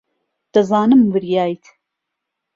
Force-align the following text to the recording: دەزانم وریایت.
دەزانم 0.53 1.01
وریایت. 1.13 1.63